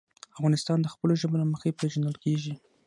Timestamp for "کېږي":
2.23-2.53